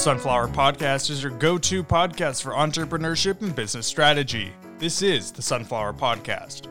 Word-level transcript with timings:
Sunflower 0.00 0.48
Podcast 0.48 1.10
is 1.10 1.22
your 1.22 1.30
go 1.30 1.58
to 1.58 1.84
podcast 1.84 2.40
for 2.40 2.52
entrepreneurship 2.52 3.42
and 3.42 3.54
business 3.54 3.86
strategy. 3.86 4.50
This 4.78 5.02
is 5.02 5.30
the 5.30 5.42
Sunflower 5.42 5.92
Podcast. 5.92 6.68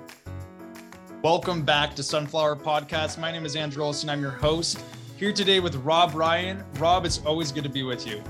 Welcome 1.22 1.62
back 1.62 1.96
to 1.98 2.02
Sunflower 2.02 2.56
Podcast. 2.56 3.20
My 3.20 3.32
name 3.32 3.46
is 3.46 3.56
Andrew 3.56 3.84
Olsen. 3.84 4.10
I'm 4.10 4.20
your 4.20 4.32
host. 4.32 4.84
Here 5.16 5.32
today 5.32 5.60
with 5.60 5.76
Rob 5.76 6.16
Ryan. 6.16 6.64
Rob, 6.80 7.06
it's 7.06 7.24
always 7.24 7.52
good 7.52 7.62
to 7.66 7.70
be 7.70 7.84
with 7.84 8.08
you. 8.08 8.24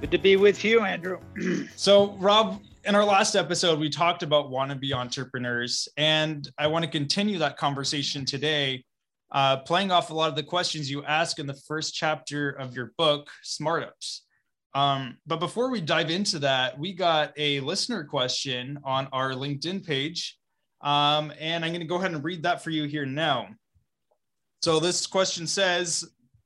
Good 0.00 0.12
to 0.12 0.18
be 0.18 0.36
with 0.36 0.62
you, 0.64 0.82
Andrew. 0.82 1.18
so, 1.74 2.12
Rob, 2.18 2.62
in 2.84 2.94
our 2.94 3.04
last 3.04 3.34
episode, 3.34 3.80
we 3.80 3.90
talked 3.90 4.22
about 4.22 4.52
wannabe 4.52 4.92
entrepreneurs, 4.92 5.88
and 5.96 6.48
I 6.58 6.68
want 6.68 6.84
to 6.84 6.90
continue 6.90 7.40
that 7.40 7.56
conversation 7.56 8.24
today 8.24 8.84
uh, 9.30 9.58
playing 9.58 9.90
off 9.90 10.10
a 10.10 10.14
lot 10.14 10.28
of 10.28 10.36
the 10.36 10.42
questions 10.42 10.90
you 10.90 11.04
ask 11.04 11.38
in 11.38 11.46
the 11.46 11.60
first 11.66 11.94
chapter 11.94 12.50
of 12.50 12.74
your 12.74 12.92
book, 12.96 13.28
Smartups. 13.44 14.20
Um, 14.74 15.18
but 15.26 15.40
before 15.40 15.70
we 15.70 15.80
dive 15.80 16.10
into 16.10 16.38
that, 16.40 16.78
we 16.78 16.92
got 16.92 17.32
a 17.36 17.60
listener 17.60 18.04
question 18.04 18.78
on 18.84 19.08
our 19.12 19.32
LinkedIn 19.32 19.84
page. 19.84 20.38
Um, 20.80 21.32
and 21.40 21.64
I'm 21.64 21.72
going 21.72 21.80
to 21.80 21.86
go 21.86 21.96
ahead 21.96 22.12
and 22.12 22.22
read 22.22 22.42
that 22.44 22.62
for 22.62 22.70
you 22.70 22.84
here 22.84 23.06
now. 23.06 23.48
So 24.62 24.80
this 24.80 25.06
question 25.06 25.46
says, 25.46 26.04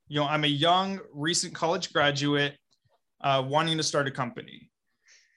you 0.08 0.20
know, 0.20 0.26
I'm 0.26 0.44
a 0.44 0.48
young, 0.48 1.00
recent 1.12 1.54
college 1.54 1.92
graduate 1.92 2.56
uh, 3.22 3.42
wanting 3.46 3.76
to 3.76 3.82
start 3.82 4.08
a 4.08 4.10
company. 4.10 4.70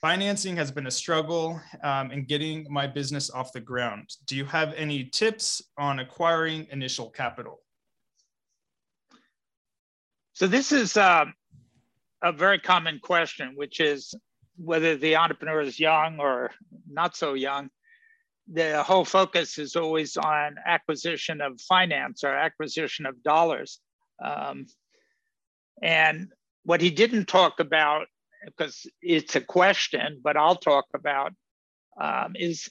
Financing 0.06 0.56
has 0.56 0.70
been 0.70 0.86
a 0.86 0.92
struggle 0.92 1.60
um, 1.82 2.12
in 2.12 2.26
getting 2.26 2.68
my 2.70 2.86
business 2.86 3.32
off 3.32 3.52
the 3.52 3.60
ground. 3.60 4.08
Do 4.28 4.36
you 4.36 4.46
have 4.46 4.72
any 4.76 5.06
tips 5.06 5.64
on 5.80 5.98
acquiring 5.98 6.68
initial 6.70 7.10
capital? 7.10 7.62
So, 10.34 10.46
this 10.46 10.72
is 10.72 10.96
uh, 10.96 11.26
a 12.22 12.32
very 12.32 12.60
common 12.60 13.00
question, 13.00 13.54
which 13.56 13.80
is 13.80 14.14
whether 14.58 14.96
the 14.96 15.16
entrepreneur 15.16 15.62
is 15.62 15.80
young 15.80 16.20
or 16.20 16.52
not 16.88 17.18
so 17.18 17.34
young. 17.34 17.72
The 18.54 18.84
whole 18.84 19.06
focus 19.06 19.58
is 19.58 19.76
always 19.76 20.18
on 20.18 20.58
acquisition 20.68 21.42
of 21.42 21.60
finance 21.62 22.24
or 22.24 22.30
acquisition 22.30 23.08
of 23.08 23.24
dollars. 23.24 23.80
Um, 24.24 24.68
and 25.82 26.28
what 26.62 26.80
he 26.80 26.92
didn't 26.92 27.26
talk 27.26 27.60
about 27.60 28.06
because 28.46 28.86
it's 29.02 29.36
a 29.36 29.42
question, 29.42 30.22
but 30.24 30.38
I'll 30.38 30.56
talk 30.56 30.86
about 30.94 31.34
um, 32.00 32.36
is, 32.36 32.70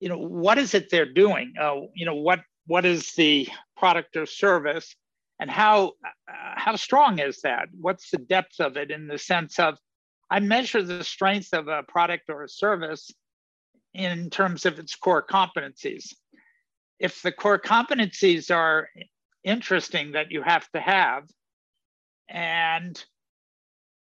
you 0.00 0.08
know, 0.08 0.18
what 0.18 0.58
is 0.58 0.74
it 0.74 0.90
they're 0.90 1.12
doing? 1.12 1.54
Uh, 1.60 1.80
you 1.94 2.06
know, 2.06 2.14
what 2.14 2.40
what 2.66 2.84
is 2.84 3.12
the 3.12 3.48
product 3.76 4.16
or 4.16 4.26
service, 4.26 4.94
and 5.40 5.50
how 5.50 5.92
uh, 6.28 6.54
how 6.56 6.76
strong 6.76 7.18
is 7.18 7.40
that? 7.42 7.68
What's 7.80 8.10
the 8.10 8.18
depth 8.18 8.60
of 8.60 8.76
it 8.76 8.90
in 8.90 9.06
the 9.06 9.18
sense 9.18 9.58
of, 9.58 9.76
I 10.30 10.40
measure 10.40 10.82
the 10.82 11.04
strength 11.04 11.52
of 11.52 11.68
a 11.68 11.82
product 11.82 12.24
or 12.28 12.42
a 12.42 12.48
service 12.48 13.10
in 13.94 14.30
terms 14.30 14.66
of 14.66 14.78
its 14.78 14.94
core 14.94 15.24
competencies. 15.24 16.12
If 16.98 17.22
the 17.22 17.32
core 17.32 17.58
competencies 17.58 18.54
are 18.54 18.88
interesting 19.44 20.12
that 20.12 20.30
you 20.30 20.42
have 20.42 20.68
to 20.72 20.80
have, 20.80 21.24
and 22.28 23.02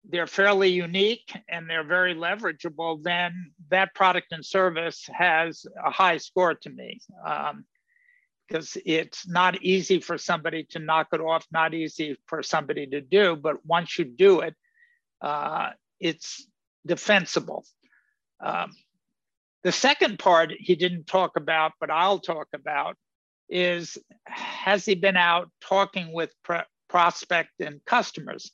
they're 0.04 0.26
fairly 0.26 0.68
unique 0.68 1.32
and 1.48 1.68
they're 1.68 1.86
very 1.86 2.14
leverageable, 2.14 3.02
then 3.02 3.52
that 3.70 3.94
product 3.94 4.32
and 4.32 4.44
service 4.44 5.08
has 5.12 5.64
a 5.84 5.90
high 5.90 6.16
score 6.16 6.54
to 6.54 6.70
me. 6.70 7.00
Um, 7.24 7.64
because 8.48 8.76
it's 8.84 9.26
not 9.26 9.62
easy 9.62 9.98
for 9.98 10.18
somebody 10.18 10.64
to 10.64 10.78
knock 10.78 11.08
it 11.14 11.20
off, 11.20 11.46
not 11.52 11.72
easy 11.72 12.18
for 12.26 12.42
somebody 12.42 12.86
to 12.86 13.00
do, 13.00 13.34
but 13.34 13.64
once 13.64 13.98
you 13.98 14.04
do 14.04 14.40
it, 14.40 14.54
uh, 15.22 15.70
it's 16.00 16.46
defensible. 16.84 17.64
Um, 18.44 18.72
the 19.62 19.72
second 19.72 20.18
part 20.18 20.52
he 20.58 20.74
didn't 20.74 21.06
talk 21.06 21.36
about, 21.36 21.72
but 21.80 21.90
I'll 21.90 22.18
talk 22.18 22.48
about, 22.52 22.96
is 23.48 23.96
has 24.26 24.84
he 24.84 24.96
been 24.96 25.16
out 25.16 25.50
talking 25.62 26.12
with 26.12 26.30
pr- 26.42 26.68
prospect 26.88 27.52
and 27.60 27.82
customers? 27.86 28.50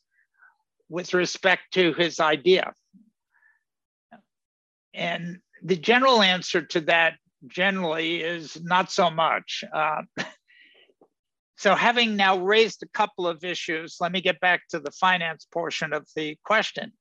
With 0.88 1.14
respect 1.14 1.62
to 1.72 1.92
his 1.94 2.20
idea? 2.20 2.72
And 4.94 5.38
the 5.62 5.76
general 5.76 6.22
answer 6.22 6.62
to 6.62 6.80
that 6.82 7.14
generally 7.46 8.20
is 8.20 8.60
not 8.62 8.90
so 8.90 9.10
much. 9.10 9.64
Uh, 9.72 10.02
so, 11.56 11.74
having 11.74 12.16
now 12.16 12.38
raised 12.38 12.82
a 12.82 12.88
couple 12.88 13.26
of 13.26 13.44
issues, 13.44 13.96
let 14.00 14.12
me 14.12 14.20
get 14.20 14.40
back 14.40 14.62
to 14.70 14.80
the 14.80 14.90
finance 14.90 15.46
portion 15.52 15.92
of 15.92 16.06
the 16.16 16.36
question. 16.44 16.92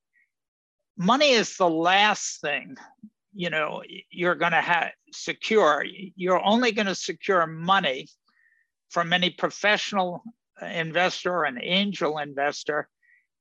Money 0.98 1.32
is 1.32 1.58
the 1.58 1.70
last 1.70 2.42
thing 2.42 2.76
you 3.38 3.52
know 3.52 3.84
you're 4.10 4.36
going 4.36 4.52
to 4.52 4.62
have 4.62 4.92
secure. 5.14 5.86
You're 6.16 6.44
only 6.44 6.72
going 6.72 6.88
to 6.88 6.96
secure 6.96 7.46
money 7.46 8.08
from 8.90 9.14
any 9.14 9.30
professional 9.30 10.24
investor 10.62 11.32
or 11.32 11.46
an 11.46 11.60
angel 11.62 12.18
investor 12.18 12.90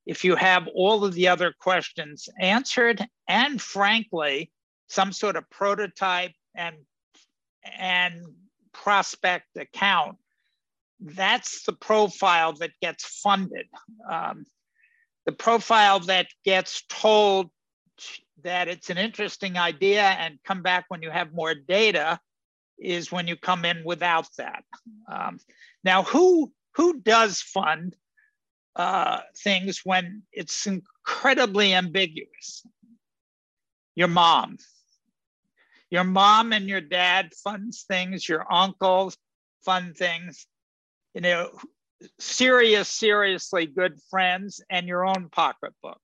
if 0.06 0.24
you 0.24 0.36
have 0.36 0.68
all 0.74 1.04
of 1.04 1.14
the 1.14 1.28
other 1.28 1.52
questions 1.58 2.28
answered 2.40 3.06
and 3.28 3.60
frankly 3.60 4.50
some 4.88 5.12
sort 5.12 5.36
of 5.36 5.48
prototype 5.50 6.32
and 6.54 6.76
and 7.78 8.22
prospect 8.72 9.56
account 9.56 10.16
that's 11.00 11.64
the 11.64 11.72
profile 11.72 12.52
that 12.54 12.70
gets 12.80 13.20
funded. 13.20 13.66
Um, 14.10 14.46
the 15.24 15.32
profile 15.32 16.00
that 16.00 16.28
gets 16.44 16.84
told 16.88 17.50
that 18.42 18.68
it's 18.68 18.90
an 18.90 18.98
interesting 18.98 19.56
idea 19.56 20.02
and 20.02 20.38
come 20.44 20.62
back 20.62 20.84
when 20.88 21.02
you 21.02 21.10
have 21.10 21.32
more 21.32 21.54
data 21.54 22.20
is 22.78 23.10
when 23.10 23.26
you 23.26 23.36
come 23.36 23.64
in 23.64 23.82
without 23.84 24.28
that. 24.38 24.62
Um, 25.10 25.38
now 25.82 26.02
who 26.02 26.52
who 26.74 27.00
does 27.00 27.40
fund 27.40 27.96
uh, 28.76 29.20
things 29.42 29.80
when 29.84 30.22
it's 30.32 30.66
incredibly 30.66 31.74
ambiguous. 31.74 32.64
Your 33.94 34.08
mom, 34.08 34.58
your 35.90 36.04
mom 36.04 36.52
and 36.52 36.68
your 36.68 36.82
dad 36.82 37.30
funds 37.42 37.84
things, 37.88 38.28
your 38.28 38.50
uncles 38.52 39.16
fund 39.64 39.96
things, 39.96 40.46
you 41.14 41.22
know, 41.22 41.50
serious, 42.18 42.90
seriously 42.90 43.66
good 43.66 43.98
friends, 44.10 44.60
and 44.68 44.86
your 44.86 45.06
own 45.06 45.30
pocketbook. 45.30 46.00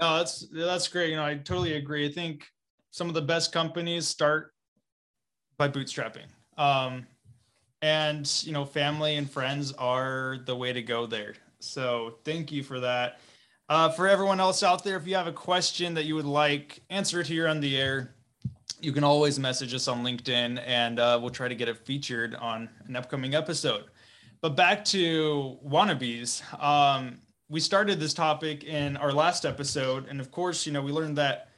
No, 0.00 0.18
that's 0.18 0.46
that's 0.52 0.86
great. 0.86 1.10
You 1.10 1.16
know, 1.16 1.24
I 1.24 1.34
totally 1.34 1.74
agree. 1.74 2.06
I 2.06 2.12
think 2.12 2.46
some 2.92 3.08
of 3.08 3.14
the 3.14 3.22
best 3.22 3.50
companies 3.50 4.06
start 4.06 4.52
by 5.56 5.68
bootstrapping. 5.68 6.26
Um, 6.56 7.06
and 7.82 8.42
you 8.44 8.52
know 8.52 8.64
family 8.64 9.16
and 9.16 9.30
friends 9.30 9.72
are 9.72 10.38
the 10.44 10.54
way 10.54 10.72
to 10.72 10.82
go 10.82 11.06
there. 11.06 11.34
So 11.60 12.18
thank 12.24 12.52
you 12.52 12.62
for 12.62 12.80
that. 12.80 13.20
Uh, 13.68 13.90
for 13.90 14.08
everyone 14.08 14.40
else 14.40 14.62
out 14.62 14.82
there 14.82 14.96
if 14.96 15.06
you 15.06 15.14
have 15.14 15.26
a 15.26 15.32
question 15.32 15.92
that 15.94 16.06
you 16.06 16.14
would 16.14 16.24
like 16.24 16.80
answered 16.90 17.26
here 17.26 17.46
on 17.46 17.60
the 17.60 17.76
air. 17.76 18.14
You 18.80 18.92
can 18.92 19.04
always 19.04 19.38
message 19.38 19.74
us 19.74 19.88
on 19.88 20.04
linkedin 20.04 20.62
and 20.64 21.00
uh, 21.00 21.18
we'll 21.20 21.30
try 21.30 21.48
to 21.48 21.54
get 21.54 21.68
it 21.68 21.76
featured 21.78 22.34
on 22.36 22.68
an 22.86 22.96
upcoming 22.96 23.34
episode. 23.34 23.84
But 24.40 24.56
back 24.56 24.84
to 24.86 25.58
wannabes. 25.66 26.42
Um, 26.62 27.18
we 27.48 27.60
started 27.60 27.98
this 27.98 28.14
topic 28.14 28.64
in 28.64 28.96
our 28.96 29.12
last 29.12 29.44
episode. 29.44 30.06
And 30.08 30.20
of 30.20 30.30
course 30.30 30.64
you 30.64 30.72
know 30.72 30.80
we 30.80 30.92
learned 30.92 31.18
that 31.18 31.50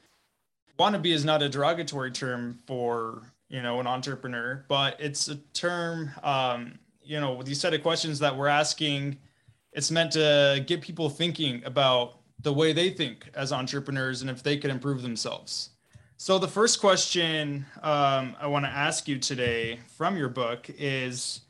wannabe 0.78 1.12
is 1.12 1.24
not 1.24 1.42
a 1.42 1.48
derogatory 1.48 2.10
term 2.10 2.58
for 2.66 3.22
you 3.50 3.60
know, 3.60 3.80
an 3.80 3.86
entrepreneur, 3.86 4.64
but 4.68 4.96
it's 5.00 5.28
a 5.28 5.36
term, 5.52 6.12
um, 6.22 6.78
you 7.02 7.20
know, 7.20 7.34
with 7.34 7.46
these 7.46 7.60
set 7.60 7.74
of 7.74 7.82
questions 7.82 8.20
that 8.20 8.34
we're 8.34 8.46
asking, 8.46 9.18
it's 9.72 9.90
meant 9.90 10.12
to 10.12 10.64
get 10.66 10.80
people 10.80 11.10
thinking 11.10 11.62
about 11.64 12.20
the 12.42 12.52
way 12.52 12.72
they 12.72 12.90
think 12.90 13.28
as 13.34 13.52
entrepreneurs 13.52 14.22
and 14.22 14.30
if 14.30 14.42
they 14.42 14.56
can 14.56 14.70
improve 14.70 15.02
themselves. 15.02 15.70
So, 16.16 16.38
the 16.38 16.48
first 16.48 16.80
question 16.80 17.66
um, 17.82 18.36
I 18.40 18.46
want 18.46 18.64
to 18.66 18.70
ask 18.70 19.08
you 19.08 19.18
today 19.18 19.80
from 19.96 20.16
your 20.16 20.28
book 20.28 20.70
is 20.78 21.40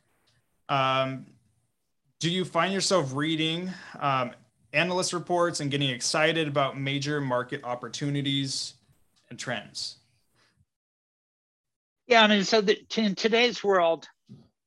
um, 0.68 1.26
Do 2.18 2.30
you 2.30 2.44
find 2.44 2.72
yourself 2.72 3.14
reading 3.14 3.70
um, 3.98 4.32
analyst 4.72 5.12
reports 5.12 5.60
and 5.60 5.70
getting 5.70 5.90
excited 5.90 6.48
about 6.48 6.78
major 6.78 7.20
market 7.20 7.62
opportunities 7.64 8.74
and 9.28 9.38
trends? 9.38 9.99
Yeah, 12.10 12.24
I 12.24 12.26
mean, 12.26 12.42
so 12.42 12.60
the, 12.60 12.76
in 12.96 13.14
today's 13.14 13.62
world, 13.62 14.08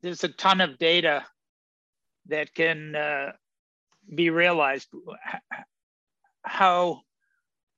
there's 0.01 0.23
a 0.23 0.29
ton 0.29 0.61
of 0.61 0.77
data 0.77 1.25
that 2.27 2.53
can 2.53 2.95
uh, 2.95 3.33
be 4.15 4.29
realized. 4.29 4.87
How 6.43 7.01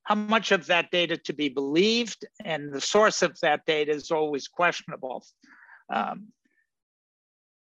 how 0.04 0.14
much 0.14 0.52
of 0.52 0.68
that 0.68 0.92
data 0.92 1.18
to 1.18 1.34
be 1.34 1.50
believed, 1.50 2.28
and 2.44 2.72
the 2.72 2.80
source 2.80 3.24
of 3.24 3.40
that 3.42 3.66
data 3.66 3.92
is 3.92 4.12
always 4.12 4.48
questionable. 4.48 5.26
Um, 5.90 6.28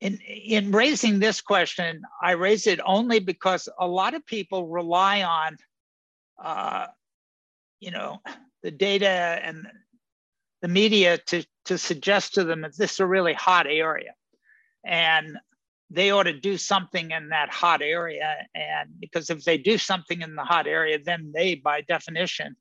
in 0.01 0.19
in 0.27 0.73
raising 0.73 1.21
this 1.21 1.41
question, 1.41 2.03
I 2.21 2.33
raise 2.33 2.67
it 2.67 2.81
only 2.85 3.21
because 3.21 3.69
a 3.79 3.87
lot 3.87 4.15
of 4.15 4.27
people 4.27 4.67
rely 4.67 5.23
on, 5.23 5.57
uh, 6.43 6.89
you 7.79 7.93
know, 7.93 8.21
the 8.65 8.73
data 8.73 9.07
and 9.07 9.69
the 10.63 10.69
media 10.69 11.19
to 11.27 11.45
to 11.67 11.79
suggest 11.79 12.35
to 12.35 12.45
them 12.45 12.63
that 12.63 12.77
this 12.77 12.95
is 12.95 13.01
a 13.01 13.07
really 13.07 13.35
hot 13.35 13.67
area, 13.67 14.15
and 14.85 15.39
they 15.91 16.11
ought 16.11 16.23
to 16.23 16.33
do 16.33 16.57
something 16.57 17.11
in 17.11 17.29
that 17.29 17.51
hot 17.51 17.83
area. 17.83 18.35
And 18.55 18.89
because 18.99 19.29
if 19.29 19.45
they 19.45 19.59
do 19.59 19.77
something 19.77 20.23
in 20.23 20.35
the 20.35 20.45
hot 20.45 20.67
area, 20.67 20.99
then 21.05 21.33
they, 21.35 21.55
by 21.55 21.83
definition, 21.83 22.57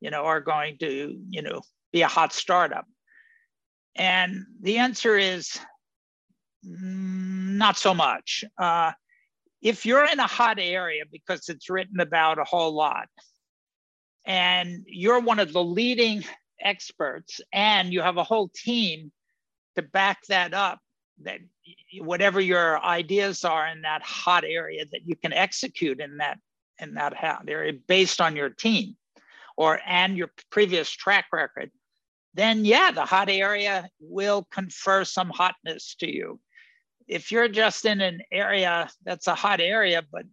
you 0.00 0.10
know, 0.10 0.24
are 0.24 0.42
going 0.42 0.76
to, 0.78 1.18
you 1.30 1.42
know, 1.42 1.62
be 1.92 2.02
a 2.02 2.08
hot 2.08 2.34
startup. 2.34 2.84
And 3.96 4.44
the 4.60 4.76
answer 4.78 5.16
is 5.16 5.58
Mm, 6.66 7.56
not 7.56 7.76
so 7.76 7.94
much. 7.94 8.44
Uh, 8.58 8.92
if 9.62 9.86
you're 9.86 10.04
in 10.04 10.18
a 10.18 10.26
hot 10.26 10.58
area 10.58 11.04
because 11.10 11.48
it's 11.48 11.70
written 11.70 12.00
about 12.00 12.38
a 12.38 12.44
whole 12.44 12.74
lot, 12.74 13.08
and 14.26 14.84
you're 14.86 15.20
one 15.20 15.38
of 15.38 15.52
the 15.52 15.62
leading 15.62 16.24
experts, 16.60 17.40
and 17.52 17.92
you 17.92 18.00
have 18.00 18.16
a 18.16 18.24
whole 18.24 18.50
team 18.54 19.12
to 19.76 19.82
back 19.82 20.18
that 20.28 20.54
up, 20.54 20.78
that 21.22 21.40
whatever 22.00 22.40
your 22.40 22.82
ideas 22.84 23.44
are 23.44 23.66
in 23.68 23.82
that 23.82 24.02
hot 24.02 24.44
area, 24.44 24.84
that 24.92 25.06
you 25.06 25.16
can 25.16 25.32
execute 25.32 26.00
in 26.00 26.18
that 26.18 26.38
in 26.78 26.94
that 26.94 27.14
hot 27.14 27.44
area 27.48 27.72
based 27.86 28.20
on 28.20 28.36
your 28.36 28.50
team, 28.50 28.96
or 29.56 29.80
and 29.86 30.16
your 30.16 30.30
previous 30.50 30.90
track 30.90 31.26
record, 31.32 31.70
then 32.34 32.64
yeah, 32.64 32.90
the 32.90 33.04
hot 33.04 33.30
area 33.30 33.88
will 33.98 34.46
confer 34.50 35.04
some 35.04 35.30
hotness 35.30 35.94
to 35.96 36.10
you. 36.10 36.38
If 37.08 37.32
you're 37.32 37.48
just 37.48 37.84
in 37.86 38.00
an 38.00 38.20
area 38.30 38.90
that's 39.04 39.26
a 39.26 39.34
hot 39.34 39.60
area, 39.60 40.02
but 40.12 40.24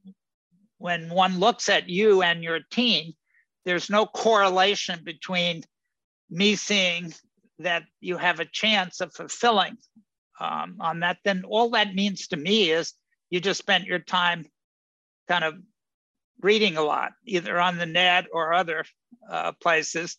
when 0.80 1.10
one 1.10 1.40
looks 1.40 1.70
at 1.70 1.88
you 1.88 2.24
and 2.24 2.44
your 2.44 2.60
team, 2.72 3.14
there's 3.64 3.90
no 3.90 4.06
correlation 4.06 5.00
between 5.06 5.64
me 6.34 6.56
seeing 6.56 7.14
that 7.60 7.84
you 8.02 8.18
have 8.18 8.40
a 8.40 8.46
chance 8.46 9.00
of 9.02 9.14
fulfilling 9.14 9.78
um, 10.40 10.78
on 10.80 11.00
that, 11.02 11.18
then 11.24 11.44
all 11.48 11.70
that 11.70 11.94
means 11.94 12.28
to 12.28 12.38
me 12.38 12.72
is 12.72 12.94
you 13.30 13.40
just 13.40 13.60
spent 13.60 13.86
your 13.86 14.00
time 14.00 14.46
kind 15.28 15.44
of 15.44 15.56
reading 16.42 16.76
a 16.76 16.82
lot, 16.82 17.12
either 17.26 17.60
on 17.60 17.78
the 17.78 17.86
net 17.86 18.26
or 18.34 18.54
other 18.54 18.84
uh, 19.30 19.52
places, 19.62 20.18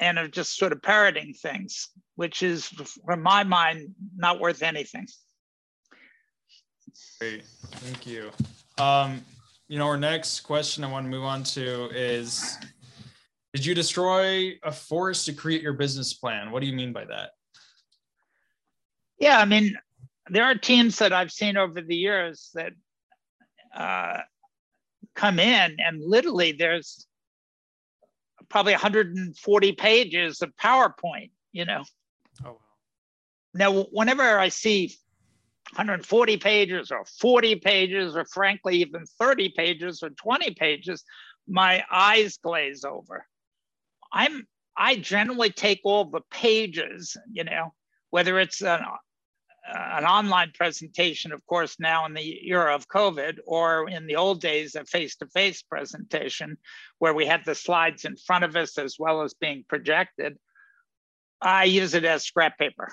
and 0.00 0.18
of 0.18 0.30
just 0.32 0.58
sort 0.58 0.72
of 0.72 0.82
parroting 0.82 1.32
things, 1.32 1.88
which 2.16 2.42
is, 2.42 2.68
from 3.04 3.22
my 3.22 3.44
mind, 3.44 3.94
not 4.16 4.40
worth 4.40 4.62
anything. 4.62 5.06
Great, 7.20 7.44
thank 7.76 8.06
you. 8.06 8.30
Um, 8.78 9.24
you 9.68 9.78
know, 9.78 9.86
our 9.86 9.96
next 9.96 10.40
question 10.40 10.84
I 10.84 10.90
want 10.90 11.06
to 11.06 11.10
move 11.10 11.24
on 11.24 11.42
to 11.44 11.88
is 11.94 12.58
Did 13.56 13.64
you 13.64 13.74
destroy 13.74 14.58
a 14.62 14.70
forest 14.70 15.24
to 15.24 15.32
create 15.32 15.62
your 15.62 15.72
business 15.72 16.12
plan? 16.12 16.50
What 16.50 16.60
do 16.60 16.66
you 16.66 16.74
mean 16.74 16.92
by 16.92 17.06
that? 17.06 17.30
Yeah, 19.18 19.38
I 19.38 19.46
mean, 19.46 19.74
there 20.28 20.44
are 20.44 20.54
teams 20.54 20.98
that 20.98 21.14
I've 21.14 21.32
seen 21.32 21.56
over 21.56 21.80
the 21.80 21.96
years 21.96 22.50
that 22.52 22.72
uh, 23.74 24.18
come 25.14 25.38
in 25.38 25.76
and 25.78 26.02
literally 26.04 26.52
there's 26.52 27.06
probably 28.50 28.74
140 28.74 29.72
pages 29.72 30.42
of 30.42 30.54
PowerPoint, 30.62 31.30
you 31.52 31.64
know. 31.64 31.82
Oh. 32.44 32.58
Now, 33.54 33.84
whenever 33.84 34.38
I 34.38 34.50
see 34.50 34.94
140 35.76 36.36
pages 36.36 36.90
or 36.90 37.06
40 37.06 37.56
pages 37.56 38.16
or 38.16 38.26
frankly 38.26 38.82
even 38.82 39.06
30 39.18 39.54
pages 39.56 40.02
or 40.02 40.10
20 40.10 40.54
pages 40.56 41.02
my 41.48 41.82
eyes 41.90 42.36
glaze 42.36 42.84
over 42.84 43.24
i'm 44.12 44.46
i 44.76 44.96
generally 44.96 45.50
take 45.50 45.80
all 45.84 46.04
the 46.04 46.20
pages 46.30 47.16
you 47.30 47.44
know 47.44 47.72
whether 48.10 48.38
it's 48.38 48.62
an, 48.62 48.80
an 49.72 50.04
online 50.04 50.50
presentation 50.54 51.32
of 51.32 51.44
course 51.46 51.76
now 51.78 52.06
in 52.06 52.14
the 52.14 52.48
era 52.48 52.74
of 52.74 52.88
covid 52.88 53.38
or 53.46 53.88
in 53.88 54.06
the 54.06 54.16
old 54.16 54.40
days 54.40 54.74
a 54.74 54.84
face-to-face 54.84 55.62
presentation 55.62 56.56
where 56.98 57.14
we 57.14 57.26
had 57.26 57.44
the 57.44 57.54
slides 57.54 58.04
in 58.04 58.16
front 58.16 58.44
of 58.44 58.56
us 58.56 58.78
as 58.78 58.96
well 58.98 59.22
as 59.22 59.34
being 59.34 59.64
projected 59.68 60.36
i 61.40 61.64
use 61.64 61.94
it 61.94 62.04
as 62.04 62.24
scrap 62.24 62.58
paper. 62.58 62.88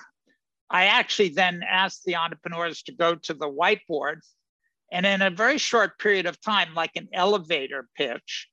I 0.70 0.86
actually 0.86 1.28
then 1.28 1.62
ask 1.68 2.02
the 2.02 2.16
entrepreneurs 2.16 2.82
to 2.84 2.92
go 2.92 3.14
to 3.14 3.34
the 3.34 3.48
whiteboard 3.48 4.20
and 4.90 5.06
in 5.06 5.22
a 5.22 5.30
very 5.30 5.58
short 5.58 5.98
period 5.98 6.26
of 6.26 6.40
time, 6.40 6.74
like 6.74 6.92
an 6.96 7.08
elevator 7.12 7.88
pitch, 7.96 8.48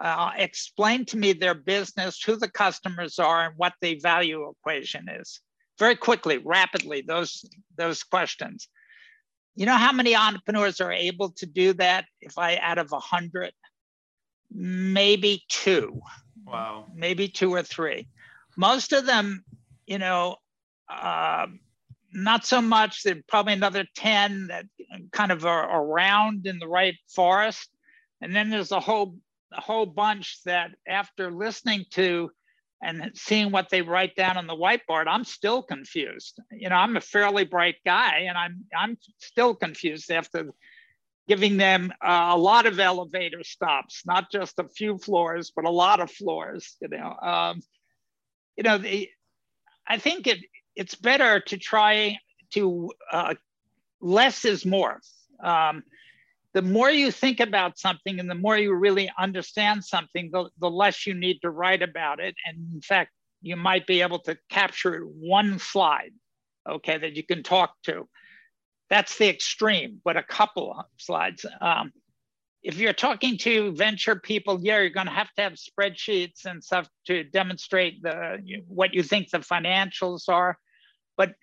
uh, 0.00 0.30
explain 0.36 1.04
to 1.06 1.16
me 1.16 1.32
their 1.32 1.54
business, 1.54 2.22
who 2.22 2.36
the 2.36 2.50
customers 2.50 3.18
are, 3.18 3.46
and 3.46 3.54
what 3.56 3.74
the 3.80 3.98
value 3.98 4.48
equation 4.50 5.06
is. 5.08 5.40
Very 5.78 5.96
quickly, 5.96 6.38
rapidly, 6.38 7.02
those, 7.06 7.44
those 7.76 8.02
questions. 8.02 8.68
You 9.54 9.66
know 9.66 9.76
how 9.76 9.92
many 9.92 10.14
entrepreneurs 10.14 10.80
are 10.80 10.92
able 10.92 11.30
to 11.32 11.46
do 11.46 11.72
that 11.74 12.04
if 12.20 12.36
I 12.38 12.56
out 12.56 12.78
of 12.78 12.90
100? 12.90 13.52
Maybe 14.52 15.44
two. 15.48 16.00
Wow. 16.46 16.86
Maybe 16.94 17.28
two 17.28 17.52
or 17.52 17.62
three. 17.62 18.08
Most 18.56 18.92
of 18.92 19.06
them, 19.06 19.44
you 19.86 19.98
know, 19.98 20.36
uh, 20.88 21.46
not 22.12 22.46
so 22.46 22.60
much. 22.60 23.02
There's 23.02 23.22
probably 23.28 23.52
another 23.54 23.84
10 23.96 24.48
that 24.48 24.66
kind 25.12 25.32
of 25.32 25.44
are 25.44 25.82
around 25.82 26.46
in 26.46 26.58
the 26.58 26.68
right 26.68 26.94
forest. 27.08 27.68
And 28.20 28.34
then 28.34 28.50
there's 28.50 28.72
a 28.72 28.80
whole, 28.80 29.16
a 29.52 29.60
whole 29.60 29.86
bunch 29.86 30.42
that 30.44 30.72
after 30.86 31.30
listening 31.30 31.84
to 31.92 32.30
and 32.82 33.10
seeing 33.14 33.50
what 33.50 33.70
they 33.70 33.82
write 33.82 34.14
down 34.16 34.36
on 34.36 34.46
the 34.46 34.54
whiteboard, 34.54 35.06
I'm 35.08 35.24
still 35.24 35.62
confused. 35.62 36.38
You 36.50 36.68
know, 36.68 36.76
I'm 36.76 36.96
a 36.96 37.00
fairly 37.00 37.44
bright 37.44 37.76
guy 37.84 38.26
and 38.28 38.36
I'm, 38.36 38.64
I'm 38.76 38.98
still 39.18 39.54
confused 39.54 40.10
after 40.10 40.52
giving 41.26 41.56
them 41.56 41.92
uh, 42.02 42.30
a 42.32 42.38
lot 42.38 42.66
of 42.66 42.78
elevator 42.78 43.42
stops, 43.42 44.02
not 44.06 44.30
just 44.30 44.58
a 44.58 44.68
few 44.68 44.98
floors, 44.98 45.52
but 45.54 45.64
a 45.64 45.70
lot 45.70 46.00
of 46.00 46.10
floors, 46.10 46.76
you 46.80 46.88
know. 46.88 47.16
Um, 47.20 47.62
you 48.56 48.62
know, 48.62 48.78
the, 48.78 49.08
I 49.86 49.98
think 49.98 50.26
it, 50.26 50.38
it's 50.76 50.94
better 50.94 51.40
to 51.40 51.56
try 51.56 52.18
to 52.52 52.90
uh, 53.10 53.34
less 54.00 54.44
is 54.44 54.64
more. 54.64 55.00
Um, 55.42 55.82
the 56.56 56.62
more 56.62 56.90
you 56.90 57.10
think 57.10 57.40
about 57.40 57.78
something 57.78 58.18
and 58.18 58.30
the 58.30 58.34
more 58.34 58.56
you 58.56 58.72
really 58.72 59.12
understand 59.18 59.84
something, 59.84 60.30
the, 60.32 60.48
the 60.58 60.70
less 60.70 61.06
you 61.06 61.12
need 61.12 61.38
to 61.42 61.50
write 61.50 61.82
about 61.82 62.18
it. 62.18 62.34
And 62.46 62.56
in 62.72 62.80
fact, 62.80 63.10
you 63.42 63.56
might 63.56 63.86
be 63.86 64.00
able 64.00 64.20
to 64.20 64.38
capture 64.48 65.00
one 65.00 65.58
slide, 65.58 66.12
okay, 66.66 66.96
that 66.96 67.14
you 67.14 67.24
can 67.24 67.42
talk 67.42 67.74
to. 67.82 68.08
That's 68.88 69.18
the 69.18 69.28
extreme, 69.28 70.00
but 70.02 70.16
a 70.16 70.22
couple 70.22 70.72
of 70.72 70.86
slides. 70.96 71.44
Um, 71.60 71.92
if 72.62 72.78
you're 72.78 72.94
talking 72.94 73.36
to 73.40 73.72
venture 73.72 74.16
people, 74.16 74.58
yeah, 74.62 74.78
you're 74.78 74.88
going 74.88 75.08
to 75.08 75.12
have 75.12 75.34
to 75.34 75.42
have 75.42 75.56
spreadsheets 75.56 76.46
and 76.46 76.64
stuff 76.64 76.88
to 77.06 77.22
demonstrate 77.22 78.02
the 78.02 78.38
what 78.66 78.94
you 78.94 79.02
think 79.02 79.28
the 79.28 79.40
financials 79.40 80.30
are. 80.30 80.56
But 81.18 81.34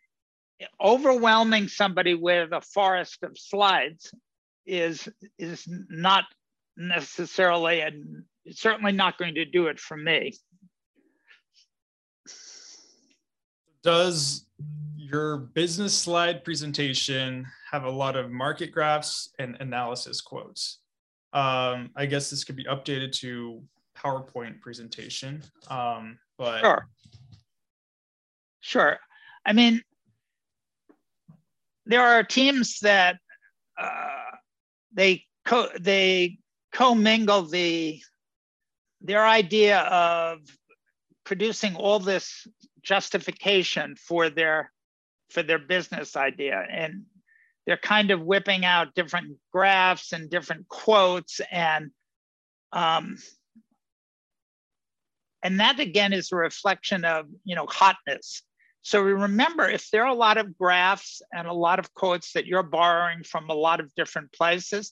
overwhelming 0.81 1.67
somebody 1.67 2.15
with 2.15 2.51
a 2.51 2.61
forest 2.61 3.21
of 3.21 3.37
slides 3.37 4.11
is 4.65 5.07
is 5.37 5.67
not 5.89 6.25
necessarily 6.77 7.81
and 7.81 8.23
certainly 8.51 8.91
not 8.91 9.17
going 9.17 9.35
to 9.35 9.45
do 9.45 9.67
it 9.67 9.79
for 9.79 9.97
me. 9.97 10.33
Does 13.83 14.45
your 14.95 15.37
business 15.37 15.93
slide 15.93 16.43
presentation 16.43 17.45
have 17.71 17.83
a 17.83 17.89
lot 17.89 18.15
of 18.15 18.31
market 18.31 18.71
graphs 18.71 19.29
and 19.39 19.57
analysis 19.59 20.21
quotes? 20.21 20.79
Um, 21.33 21.89
I 21.95 22.05
guess 22.05 22.29
this 22.29 22.43
could 22.43 22.55
be 22.55 22.65
updated 22.65 23.11
to 23.19 23.61
PowerPoint 23.97 24.61
presentation, 24.61 25.43
um, 25.69 26.17
but 26.37 26.61
sure. 26.61 26.87
Sure. 28.61 28.97
I 29.45 29.51
mean, 29.51 29.81
there 31.85 32.01
are 32.01 32.23
teams 32.23 32.79
that 32.79 33.17
uh, 33.77 34.32
they 34.93 35.25
co- 35.45 35.69
they 35.79 36.37
commingle 36.71 37.43
the 37.43 38.01
their 39.01 39.25
idea 39.25 39.79
of 39.79 40.39
producing 41.25 41.75
all 41.75 41.99
this 41.99 42.47
justification 42.81 43.95
for 43.95 44.29
their 44.29 44.71
for 45.29 45.43
their 45.43 45.59
business 45.59 46.15
idea. 46.15 46.65
And 46.69 47.05
they're 47.65 47.77
kind 47.77 48.11
of 48.11 48.21
whipping 48.21 48.65
out 48.65 48.93
different 48.93 49.37
graphs 49.51 50.13
and 50.13 50.29
different 50.29 50.67
quotes 50.67 51.41
and 51.51 51.91
um, 52.71 53.17
and 55.43 55.59
that 55.59 55.79
again 55.79 56.13
is 56.13 56.31
a 56.31 56.35
reflection 56.35 57.05
of 57.05 57.27
you 57.43 57.55
know 57.55 57.65
hotness 57.67 58.41
So 58.83 59.01
remember, 59.01 59.67
if 59.67 59.89
there 59.89 60.03
are 60.03 60.13
a 60.13 60.13
lot 60.13 60.37
of 60.37 60.57
graphs 60.57 61.21
and 61.31 61.47
a 61.47 61.53
lot 61.53 61.79
of 61.79 61.93
quotes 61.93 62.33
that 62.33 62.45
you're 62.45 62.63
borrowing 62.63 63.23
from 63.23 63.49
a 63.49 63.53
lot 63.53 63.79
of 63.79 63.95
different 63.95 64.33
places, 64.33 64.91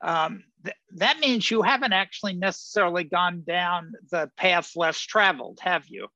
um, 0.00 0.44
th 0.64 0.76
that 0.94 1.18
means 1.18 1.50
you 1.50 1.62
haven't 1.62 1.92
actually 1.92 2.34
necessarily 2.34 3.02
gone 3.04 3.42
down 3.44 3.92
the 4.10 4.30
path 4.36 4.76
less 4.76 5.00
traveled, 5.00 5.58
have 5.60 5.86
you? 5.88 6.06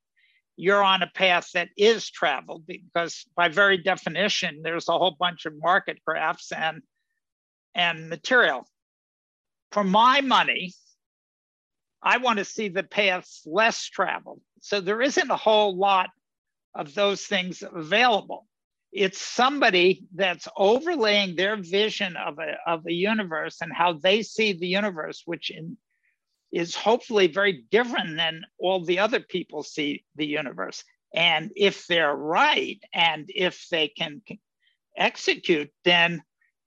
You're 0.57 0.85
on 0.85 1.03
a 1.03 1.11
path 1.13 1.51
that 1.55 1.71
is 1.77 2.09
traveled 2.09 2.65
because 2.67 3.27
by 3.35 3.49
very 3.49 3.79
definition, 3.79 4.61
there's 4.63 4.89
a 4.89 4.99
whole 4.99 5.17
bunch 5.19 5.47
of 5.47 5.55
market 5.59 5.99
graphs 6.07 6.53
and, 6.53 6.83
and 7.75 8.09
material. 8.09 8.69
For 9.73 9.83
my 9.83 10.21
money, 10.21 10.75
I 12.03 12.19
want 12.19 12.39
to 12.39 12.45
see 12.45 12.69
the 12.69 12.85
paths 12.85 13.43
less 13.47 13.85
traveled. 13.85 14.43
So 14.61 14.81
there 14.81 15.03
isn't 15.03 15.31
a 15.31 15.37
whole 15.37 15.77
lot 15.77 16.11
of 16.75 16.95
those 16.95 17.23
things 17.23 17.63
available. 17.63 18.47
It's 18.93 19.21
somebody 19.21 20.05
that's 20.15 20.49
overlaying 20.57 21.37
their 21.37 21.57
vision 21.57 22.17
of 22.17 22.39
a, 22.39 22.57
of 22.67 22.87
a 22.87 22.93
universe 22.93 23.59
and 23.61 23.73
how 23.73 23.95
they 23.95 24.23
see 24.23 24.53
the 24.53 24.67
universe, 24.67 25.23
which 25.25 25.51
in, 25.51 25.77
is 26.53 26.75
hopefully 26.75 27.29
very 27.29 27.65
different 27.71 28.17
than 28.17 28.43
all 28.59 28.85
the 28.85 28.99
other 28.99 29.21
people 29.21 29.63
see 29.63 30.05
the 30.17 30.27
universe. 30.27 30.83
And 31.15 31.53
if 31.57 31.87
they're 31.87 32.15
right, 32.15 32.81
and 32.93 33.27
if 33.29 33.69
they 33.71 33.89
can 33.89 34.23
execute, 34.97 35.71
then 35.85 36.23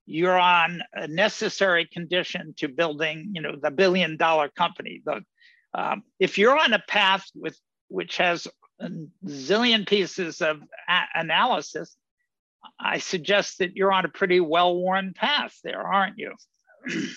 you're 0.05 0.39
on 0.39 0.81
a 0.93 1.07
necessary 1.07 1.85
condition 1.85 2.53
to 2.57 2.67
building, 2.67 3.31
you 3.33 3.41
know, 3.41 3.55
the 3.61 3.71
billion 3.71 4.17
dollar 4.17 4.49
company. 4.49 5.01
The, 5.05 5.21
um, 5.73 6.03
if 6.19 6.37
you're 6.37 6.57
on 6.57 6.73
a 6.73 6.83
path 6.87 7.25
with 7.35 7.57
which 7.87 8.17
has 8.17 8.47
a 8.79 8.89
zillion 9.25 9.87
pieces 9.87 10.41
of 10.41 10.61
analysis, 11.15 11.95
I 12.79 12.97
suggest 12.97 13.59
that 13.59 13.75
you're 13.75 13.91
on 13.91 14.05
a 14.05 14.09
pretty 14.09 14.39
well-worn 14.39 15.13
path 15.13 15.57
there, 15.63 15.81
aren't 15.81 16.17
you? 16.17 16.33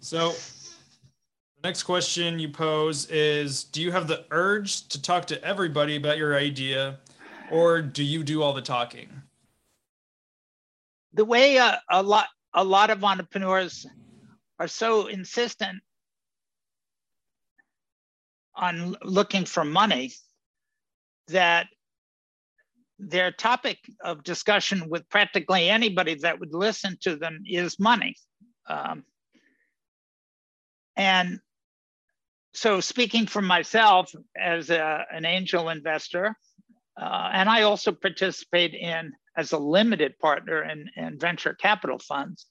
so 0.00 0.30
the 0.30 1.68
next 1.68 1.82
question 1.82 2.38
you 2.38 2.48
pose 2.48 3.06
is, 3.10 3.64
do 3.64 3.82
you 3.82 3.92
have 3.92 4.08
the 4.08 4.24
urge 4.30 4.88
to 4.88 5.00
talk 5.00 5.26
to 5.26 5.42
everybody 5.44 5.96
about 5.96 6.18
your 6.18 6.36
idea 6.36 6.98
or 7.50 7.82
do 7.82 8.02
you 8.02 8.24
do 8.24 8.42
all 8.42 8.52
the 8.52 8.62
talking? 8.62 9.08
The 11.12 11.24
way 11.24 11.56
a, 11.56 11.80
a 11.90 12.02
lot 12.02 12.26
a 12.54 12.64
lot 12.64 12.90
of 12.90 13.04
entrepreneurs 13.04 13.86
are 14.58 14.68
so 14.68 15.06
insistent 15.06 15.78
on 18.56 18.96
looking 19.02 19.44
for 19.44 19.64
money 19.64 20.12
that 21.28 21.66
their 22.98 23.30
topic 23.30 23.78
of 24.02 24.24
discussion 24.24 24.88
with 24.88 25.08
practically 25.10 25.68
anybody 25.68 26.14
that 26.14 26.40
would 26.40 26.54
listen 26.54 26.96
to 27.02 27.16
them 27.16 27.42
is 27.46 27.78
money. 27.78 28.16
Um, 28.68 29.04
and 30.96 31.40
so, 32.54 32.80
speaking 32.80 33.26
for 33.26 33.42
myself 33.42 34.14
as 34.40 34.70
a, 34.70 35.04
an 35.12 35.26
angel 35.26 35.68
investor, 35.68 36.34
uh, 36.98 37.30
and 37.32 37.50
I 37.50 37.62
also 37.62 37.92
participate 37.92 38.72
in 38.72 39.12
as 39.36 39.52
a 39.52 39.58
limited 39.58 40.18
partner 40.18 40.64
in, 40.64 40.88
in 40.96 41.18
venture 41.18 41.52
capital 41.52 41.98
funds. 41.98 42.46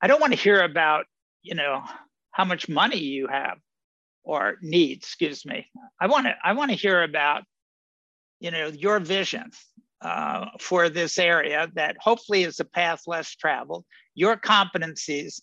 I 0.00 0.06
don't 0.06 0.20
want 0.20 0.32
to 0.32 0.38
hear 0.38 0.62
about, 0.62 1.04
you 1.42 1.54
know, 1.54 1.82
how 2.30 2.46
much 2.46 2.70
money 2.70 2.98
you 2.98 3.28
have 3.28 3.58
or 4.26 4.56
need, 4.60 4.98
excuse 4.98 5.46
me. 5.46 5.66
I 6.00 6.08
want 6.08 6.26
to 6.26 6.34
I 6.44 6.52
want 6.52 6.72
to 6.72 6.76
hear 6.76 7.02
about, 7.02 7.44
you 8.40 8.50
know, 8.50 8.66
your 8.66 8.98
vision 8.98 9.50
uh, 10.02 10.46
for 10.60 10.88
this 10.88 11.16
area 11.18 11.70
that 11.74 11.96
hopefully 12.00 12.42
is 12.42 12.60
a 12.60 12.64
path 12.64 13.02
less 13.06 13.34
traveled. 13.36 13.84
Your 14.14 14.36
competencies 14.36 15.40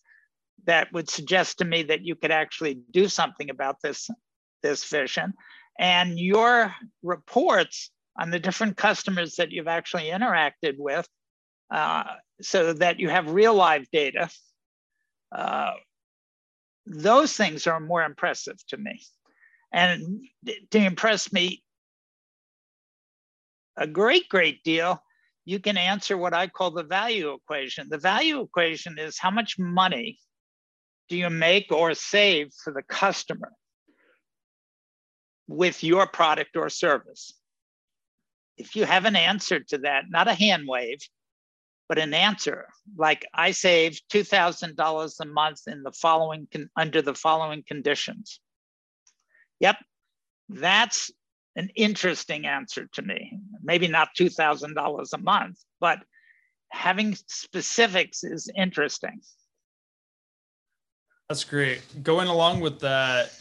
that 0.66 0.92
would 0.92 1.10
suggest 1.10 1.58
to 1.58 1.66
me 1.66 1.84
that 1.84 2.06
you 2.06 2.16
could 2.16 2.32
actually 2.32 2.82
do 2.92 3.08
something 3.08 3.50
about 3.50 3.78
this 3.82 4.10
this 4.62 4.84
vision, 4.84 5.34
and 5.80 6.20
your 6.20 6.74
reports 7.02 7.90
on 8.20 8.32
the 8.32 8.40
different 8.40 8.78
customers 8.78 9.36
that 9.36 9.52
you've 9.52 9.68
actually 9.68 10.10
interacted 10.10 10.76
with, 10.78 11.08
uh, 11.72 12.04
so 12.42 12.74
that 12.74 13.00
you 13.00 13.10
have 13.10 13.32
real 13.32 13.54
live 13.54 13.86
data. 13.92 14.30
Uh, 15.34 15.72
those 16.86 17.36
things 17.36 17.68
are 17.68 17.80
more 17.80 18.04
impressive 18.04 18.58
to 18.68 18.78
me. 18.78 19.02
And 19.72 20.26
to 20.72 20.78
impress 20.78 21.32
me 21.34 21.64
a 23.76 23.88
great, 23.88 24.30
great 24.30 24.64
deal, 24.64 25.02
you 25.46 25.60
can 25.60 25.78
answer 25.78 26.16
what 26.18 26.34
I 26.34 26.48
call 26.48 26.72
the 26.72 26.84
value 26.84 27.34
equation. 27.34 27.90
The 27.90 27.98
value 27.98 28.42
equation 28.42 28.98
is 28.98 29.18
how 29.18 29.32
much 29.32 29.58
money 29.58 30.20
do 31.10 31.18
you 31.18 31.30
make 31.30 31.72
or 31.72 31.94
save 31.94 32.54
for 32.64 32.72
the 32.72 32.84
customer 32.84 33.52
with 35.48 35.84
your 35.84 36.08
product 36.08 36.56
or 36.56 36.70
service? 36.70 37.34
If 38.58 38.76
you 38.76 38.86
have 38.86 39.06
an 39.06 39.16
answer 39.16 39.60
to 39.60 39.80
that, 39.80 40.06
not 40.10 40.28
a 40.28 40.34
hand 40.34 40.64
wave, 40.68 41.00
but 41.90 41.98
an 41.98 42.14
answer 42.14 42.68
like 42.98 43.26
I 43.34 43.52
save 43.52 44.00
$2,000 44.12 45.14
a 45.20 45.26
month 45.26 45.62
in 45.68 45.84
the 45.84 45.92
following 45.92 46.48
under 46.76 47.02
the 47.02 47.14
following 47.14 47.64
conditions. 47.68 48.40
Yep, 49.60 49.78
that's 50.50 51.12
an 51.56 51.70
interesting 51.76 52.46
answer 52.46 52.88
to 52.94 53.02
me. 53.02 53.40
Maybe 53.62 53.88
not 53.88 54.10
$2,000 54.18 55.14
a 55.14 55.18
month, 55.20 55.60
but 55.80 56.00
having 56.72 57.16
specifics 57.28 58.24
is 58.24 58.50
interesting. 58.56 59.22
That's 61.30 61.44
great. 61.44 61.82
Going 62.04 62.28
along 62.28 62.60
with 62.60 62.80
that, 62.80 63.32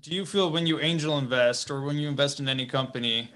do 0.00 0.12
you 0.12 0.24
feel 0.24 0.50
when 0.50 0.66
you 0.66 0.80
angel 0.80 1.18
invest 1.18 1.70
or 1.70 1.82
when 1.82 1.96
you 1.96 2.08
invest 2.08 2.40
in 2.40 2.48
any 2.48 2.66
company, 2.66 3.30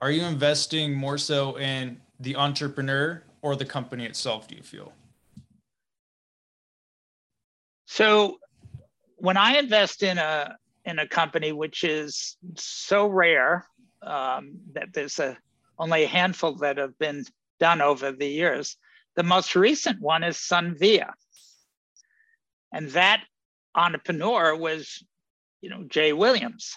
are 0.00 0.10
you 0.10 0.22
investing 0.24 0.94
more 0.94 1.18
so 1.18 1.58
in 1.58 2.00
the 2.20 2.36
entrepreneur 2.36 3.22
or 3.42 3.56
the 3.56 3.64
company 3.64 4.04
itself, 4.04 4.48
do 4.48 4.56
you 4.56 4.62
feel? 4.62 4.92
So 7.86 8.38
when 9.16 9.36
I 9.36 9.56
invest 9.58 10.02
in 10.02 10.18
a 10.18 10.56
in 10.84 10.98
a 10.98 11.06
company 11.06 11.52
which 11.52 11.84
is 11.84 12.36
so 12.56 13.06
rare 13.06 13.66
um, 14.02 14.52
that 14.72 14.92
there's 14.92 15.18
a 15.18 15.36
only 15.78 16.04
a 16.04 16.08
handful 16.08 16.54
that 16.56 16.78
have 16.78 16.98
been 16.98 17.24
done 17.60 17.80
over 17.80 18.10
the 18.10 18.26
years. 18.26 18.76
The 19.16 19.22
most 19.22 19.54
recent 19.54 20.00
one 20.00 20.22
is 20.24 20.36
Sunvia, 20.36 21.12
and 22.72 22.88
that 22.90 23.22
entrepreneur 23.74 24.56
was, 24.56 25.02
you 25.60 25.70
know, 25.70 25.84
Jay 25.88 26.12
Williams, 26.12 26.76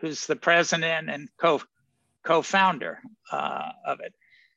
who's 0.00 0.26
the 0.26 0.36
president 0.36 1.10
and 1.10 1.28
co 1.38 1.60
co-founder 2.24 3.00
uh, 3.30 3.70
of 3.86 4.00
it. 4.00 4.14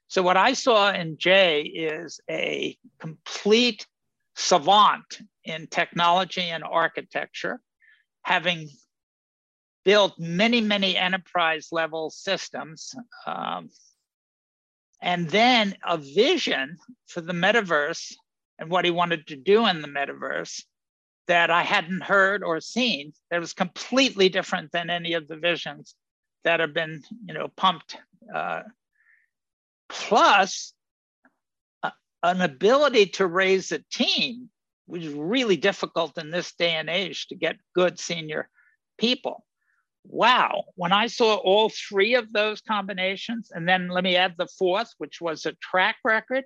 So 0.08 0.22
what 0.22 0.38
I 0.38 0.54
saw 0.54 0.92
in 0.92 1.18
Jay 1.18 1.62
is 1.64 2.20
a 2.30 2.78
complete 3.00 3.88
savant 4.36 5.20
in 5.44 5.68
technology 5.68 6.44
and 6.44 6.64
architecture, 6.64 7.62
having 8.24 8.70
built 9.84 10.20
many, 10.20 10.62
many 10.62 10.98
enterprise 10.98 11.70
level 11.72 12.10
systems, 12.10 12.94
um, 13.26 13.70
and 15.02 15.30
then 15.30 15.76
a 15.86 15.98
vision 15.98 16.78
for 17.08 17.22
the 17.22 17.34
metaverse 17.34 18.14
and 18.58 18.70
what 18.70 18.86
he 18.86 18.92
wanted 18.92 19.28
to 19.28 19.36
do 19.36 19.68
in 19.68 19.82
the 19.82 19.88
metaverse 19.88 20.64
that 21.28 21.52
I 21.52 21.64
hadn't 21.64 22.04
heard 22.04 22.44
or 22.44 22.60
seen 22.60 23.14
that 23.30 23.40
was 23.40 23.54
completely 23.54 24.30
different 24.30 24.72
than 24.72 24.90
any 24.90 25.14
of 25.14 25.28
the 25.28 25.38
visions 25.38 25.96
that 26.44 26.60
have 26.60 26.74
been, 26.74 27.02
you 27.28 27.34
know, 27.34 27.48
pumped 27.56 27.98
uh, 28.34 28.62
plus 29.90 30.74
uh, 31.84 31.92
an 32.24 32.42
ability 32.42 33.08
to 33.08 33.28
raise 33.28 33.72
a 33.72 33.80
team, 33.92 34.50
which 34.86 35.04
is 35.04 35.14
really 35.14 35.58
difficult 35.58 36.18
in 36.18 36.32
this 36.32 36.54
day 36.56 36.72
and 36.72 36.90
age 36.90 37.28
to 37.28 37.36
get 37.36 37.58
good 37.74 38.00
senior 38.00 38.50
people. 38.98 39.46
Wow, 40.08 40.66
when 40.76 40.92
I 40.92 41.08
saw 41.08 41.36
all 41.36 41.70
three 41.70 42.14
of 42.14 42.32
those 42.32 42.62
combinations, 42.62 43.50
and 43.52 43.68
then 43.68 43.88
let 43.90 44.04
me 44.04 44.16
add 44.16 44.36
the 44.38 44.48
fourth, 44.60 44.94
which 45.00 45.20
was 45.20 45.46
a 45.46 45.54
track 45.54 45.98
record 46.04 46.44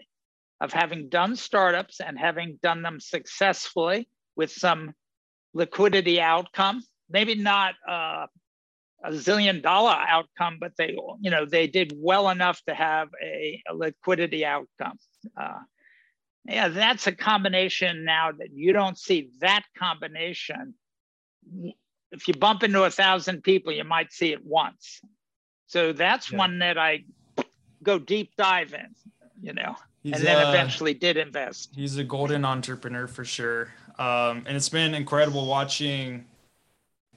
of 0.61 0.71
having 0.71 1.09
done 1.09 1.35
startups 1.35 1.99
and 1.99 2.17
having 2.17 2.59
done 2.63 2.81
them 2.81 2.99
successfully 2.99 4.07
with 4.35 4.51
some 4.51 4.93
liquidity 5.53 6.21
outcome, 6.21 6.81
maybe 7.09 7.35
not 7.35 7.75
uh, 7.87 8.27
a 9.03 9.11
zillion 9.11 9.61
dollar 9.61 9.95
outcome, 10.07 10.57
but 10.59 10.73
they, 10.77 10.97
you 11.21 11.31
know, 11.31 11.45
they 11.45 11.67
did 11.67 11.93
well 11.95 12.29
enough 12.29 12.61
to 12.67 12.73
have 12.73 13.09
a, 13.23 13.61
a 13.69 13.73
liquidity 13.73 14.45
outcome. 14.45 14.97
Uh, 15.39 15.59
yeah, 16.45 16.67
that's 16.67 17.07
a 17.07 17.11
combination 17.11 18.03
now 18.03 18.31
that 18.31 18.49
you 18.53 18.73
don't 18.73 18.97
see 18.97 19.29
that 19.39 19.63
combination. 19.77 20.73
If 22.11 22.27
you 22.27 22.33
bump 22.33 22.63
into 22.63 22.83
a 22.83 22.89
thousand 22.89 23.43
people, 23.43 23.71
you 23.71 23.83
might 23.83 24.11
see 24.11 24.31
it 24.31 24.43
once. 24.43 25.01
So 25.67 25.93
that's 25.93 26.31
yeah. 26.31 26.37
one 26.37 26.59
that 26.59 26.77
I 26.77 27.05
go 27.83 27.99
deep 27.99 28.31
dive 28.37 28.73
in, 28.73 28.95
you 29.41 29.53
know, 29.53 29.75
he's 30.01 30.15
and 30.15 30.25
then 30.25 30.47
eventually 30.47 30.93
did 30.93 31.17
invest. 31.17 31.69
He's 31.75 31.97
a 31.97 32.03
golden 32.03 32.43
entrepreneur 32.43 33.07
for 33.07 33.23
sure. 33.23 33.69
Um, 33.99 34.43
and 34.47 34.57
it's 34.57 34.69
been 34.69 34.95
incredible 34.95 35.45
watching 35.45 36.25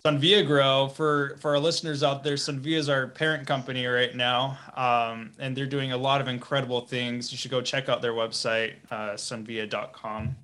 Sunvia 0.05 0.45
grow. 0.45 0.89
For 0.89 1.37
for 1.39 1.53
our 1.53 1.61
listeners 1.61 2.03
out 2.03 2.25
there, 2.25 2.35
Sunvia 2.35 2.77
is 2.77 2.89
our 2.89 3.07
parent 3.07 3.47
company 3.47 3.87
right 3.87 4.15
now, 4.17 4.59
um, 4.75 5.31
and 5.39 5.57
they're 5.57 5.65
doing 5.67 5.93
a 5.93 5.97
lot 5.97 6.21
of 6.21 6.27
incredible 6.27 6.81
things. 6.81 7.31
You 7.31 7.39
should 7.39 7.53
go 7.53 7.61
check 7.61 7.89
out 7.89 8.03
their 8.03 8.13
website, 8.13 8.75
uh, 8.91 9.13
sunvia.com. 9.13 10.37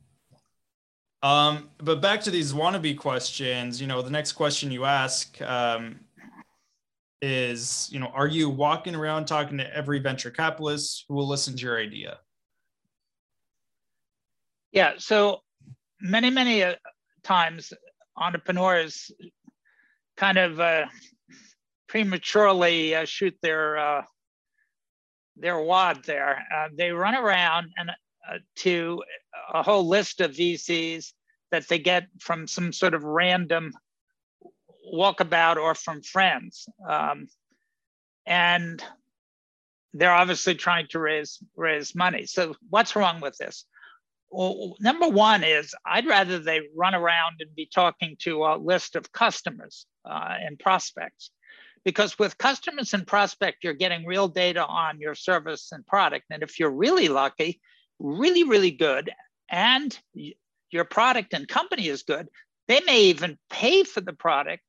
Um, 1.24 1.70
but 1.78 2.00
back 2.00 2.20
to 2.22 2.30
these 2.30 2.52
wannabe 2.52 2.96
questions. 2.96 3.80
You 3.80 3.88
know, 3.88 4.00
the 4.00 4.10
next 4.10 4.32
question 4.32 4.70
you 4.70 4.84
ask 4.84 5.40
um, 5.42 5.98
is, 7.20 7.88
you 7.90 7.98
know, 7.98 8.12
are 8.14 8.28
you 8.28 8.48
walking 8.48 8.94
around 8.94 9.24
talking 9.24 9.58
to 9.58 9.76
every 9.76 9.98
venture 9.98 10.30
capitalist 10.30 11.04
who 11.08 11.14
will 11.14 11.26
listen 11.26 11.56
to 11.56 11.62
your 11.62 11.80
idea? 11.80 12.18
Yeah. 14.70 14.92
So 14.98 15.40
many, 16.00 16.30
many 16.30 16.62
uh, 16.62 16.74
times 17.24 17.72
entrepreneurs 18.16 19.10
kind 20.18 20.36
of 20.36 20.60
uh, 20.60 20.86
prematurely 21.88 22.94
uh, 22.94 23.04
shoot 23.04 23.34
their 23.40 23.78
uh, 23.78 24.02
their 25.36 25.60
wad 25.60 26.02
there. 26.04 26.44
Uh, 26.54 26.68
they 26.76 26.90
run 26.90 27.14
around 27.14 27.70
and 27.76 27.90
uh, 27.90 28.38
to 28.56 29.02
a 29.54 29.62
whole 29.62 29.86
list 29.86 30.20
of 30.20 30.32
VCs 30.32 31.12
that 31.50 31.66
they 31.68 31.78
get 31.78 32.06
from 32.20 32.46
some 32.46 32.72
sort 32.72 32.92
of 32.94 33.04
random 33.04 33.72
walkabout 34.92 35.56
or 35.56 35.74
from 35.74 36.02
friends, 36.02 36.68
um, 36.88 37.28
and 38.26 38.82
they're 39.94 40.12
obviously 40.12 40.54
trying 40.54 40.86
to 40.90 40.98
raise 40.98 41.38
raise 41.56 41.94
money. 41.94 42.26
So 42.26 42.54
what's 42.68 42.96
wrong 42.96 43.20
with 43.20 43.36
this? 43.38 43.64
Well, 44.30 44.76
number 44.80 45.08
one 45.08 45.42
is 45.42 45.74
I'd 45.86 46.06
rather 46.06 46.38
they 46.38 46.60
run 46.76 46.94
around 46.94 47.36
and 47.40 47.54
be 47.54 47.66
talking 47.72 48.16
to 48.20 48.44
a 48.44 48.56
list 48.56 48.94
of 48.94 49.12
customers 49.12 49.86
uh, 50.04 50.34
and 50.40 50.58
prospects. 50.58 51.30
Because 51.84 52.18
with 52.18 52.36
customers 52.36 52.92
and 52.92 53.06
prospect, 53.06 53.64
you're 53.64 53.72
getting 53.72 54.04
real 54.04 54.28
data 54.28 54.66
on 54.66 55.00
your 55.00 55.14
service 55.14 55.72
and 55.72 55.86
product. 55.86 56.26
And 56.30 56.42
if 56.42 56.58
you're 56.58 56.70
really 56.70 57.08
lucky, 57.08 57.60
really, 57.98 58.44
really 58.44 58.72
good, 58.72 59.10
and 59.48 59.98
your 60.70 60.84
product 60.84 61.32
and 61.32 61.48
company 61.48 61.88
is 61.88 62.02
good, 62.02 62.28
they 62.66 62.80
may 62.80 63.04
even 63.04 63.38
pay 63.48 63.84
for 63.84 64.02
the 64.02 64.12
product 64.12 64.62